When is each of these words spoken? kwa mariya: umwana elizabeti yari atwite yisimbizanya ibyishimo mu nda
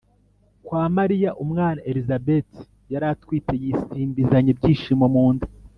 kwa 0.65 0.83
mariya: 0.97 1.29
umwana 1.43 1.79
elizabeti 1.89 2.59
yari 2.91 3.05
atwite 3.13 3.53
yisimbizanya 3.63 4.49
ibyishimo 4.53 5.05
mu 5.15 5.27
nda 5.35 5.47